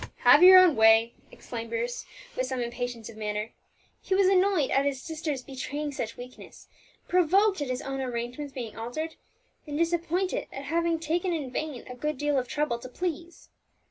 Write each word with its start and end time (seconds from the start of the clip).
"Have 0.21 0.41
your 0.41 0.57
own 0.57 0.75
way!" 0.75 1.13
exclaimed 1.31 1.69
Bruce, 1.69 2.05
with 2.35 2.47
some 2.47 2.59
impatience 2.59 3.07
of 3.07 3.17
manner. 3.17 3.51
He 4.01 4.15
was 4.15 4.25
annoyed 4.25 4.71
at 4.71 4.83
his 4.83 4.99
sister's 4.99 5.43
betraying 5.43 5.91
such 5.91 6.17
weakness, 6.17 6.67
provoked 7.07 7.61
at 7.61 7.69
his 7.69 7.83
own 7.83 8.01
arrangements 8.01 8.51
being 8.51 8.75
altered, 8.75 9.13
and 9.67 9.77
disappointed 9.77 10.47
at 10.51 10.63
having 10.63 10.99
taken 10.99 11.33
in 11.33 11.51
vain 11.51 11.83
a 11.85 11.93
good 11.93 12.17
deal 12.17 12.39
of 12.39 12.47
trouble 12.47 12.79
to 12.79 12.89
please. 12.89 13.49